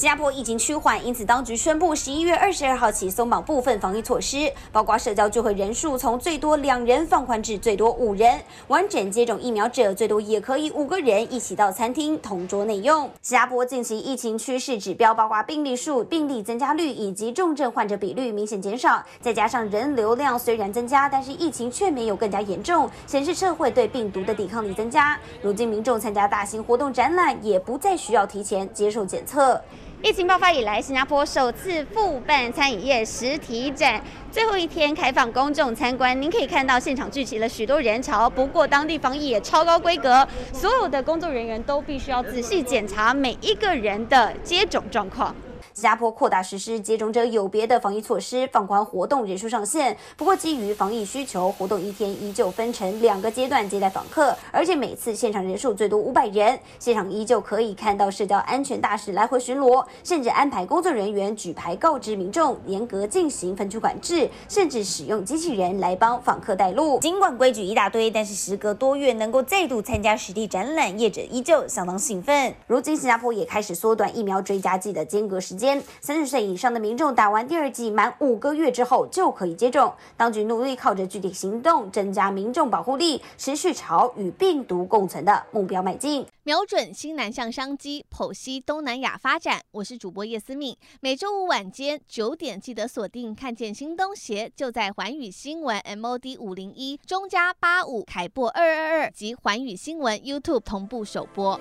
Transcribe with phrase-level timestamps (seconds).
[0.00, 8.40] 新加坡疫情趋缓，因此当局宣布十一月二十二号起松绑部分防疫措施，包括社交聚会人数从最多两人放宽至最多五人。
[8.68, 13.10] 完整接种疫苗者最多也可以五个人一起到餐厅同桌内用。
[13.20, 25.20] 新加坡近期疫情趋势指标，包括病例数、病例增加率以及重症患者比率明显减少，再加上人流量虽然增加，但是疫情却没有更加严重，显示社会对病毒的抵抗力增加。
[25.42, 29.60] 如今民众参加大型活动展览也不再需要提前接受检测。
[30.02, 36.20] 疫情爆发以来，新加坡首次复办餐饮业实体展，最后一天开放公众参观。
[36.20, 45.34] 您可以看到现场聚集了许多人潮，不过当地防疫也超高规格，所有的工作人员都必须要仔细检查每一个人的接种状况。
[45.72, 49.96] 新加坡扩大实施接种者有别的防疫措施，放宽活动人数上限。
[50.16, 56.58] 不过，基于防疫需求，活动一天依旧分成两个阶段接待访客，而且每次现场人数最多五百人。
[56.80, 66.98] 现场依旧可以看到社交安全大使来回巡逻，甚至安排工作人员举牌告知民众严格进行分区管制，甚至使用机器人来帮访客带路。
[66.98, 72.52] 尽管规矩一大堆，但是时隔多月能够再度参加实地展览，业者依旧相当兴奋。
[72.66, 75.59] 如今，新加坡也开始缩短疫苗追加剂的间隔时间。
[75.60, 79.92] 间三十岁以上的民众打完第二剂满五个月之后就可以接种。
[80.16, 86.26] 当局努力靠着具体行动增加民众保护力，持续朝与病毒共存的目标迈进。
[86.42, 89.60] 瞄准新南向商机，剖析东南亚发展。
[89.72, 93.34] 我是主播叶思敏，每周五晚间九点记得锁定。
[93.34, 101.60] 看见新东协就在环宇新闻 MOD 五零一中加八五凯擘二二二及环宇新闻 YouTube 同步首播。